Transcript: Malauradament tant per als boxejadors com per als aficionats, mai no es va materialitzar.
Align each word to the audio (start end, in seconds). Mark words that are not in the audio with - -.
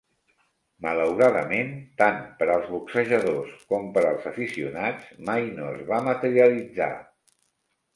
Malauradament 0.85 1.69
tant 2.03 2.17
per 2.41 2.49
als 2.55 2.73
boxejadors 2.77 3.55
com 3.75 3.89
per 3.99 4.07
als 4.15 4.29
aficionats, 4.35 5.17
mai 5.33 5.49
no 5.63 5.73
es 5.79 5.89
va 5.95 6.05
materialitzar. 6.13 6.95